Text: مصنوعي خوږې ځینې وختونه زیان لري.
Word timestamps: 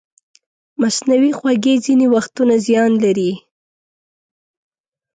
مصنوعي 0.81 1.31
خوږې 1.37 1.75
ځینې 1.85 2.05
وختونه 2.15 2.53
زیان 2.65 2.91
لري. 3.03 3.31